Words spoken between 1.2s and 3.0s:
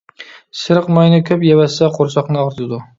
كۆپ يەۋەتسە قورساقنى ئاغرىتىدۇ.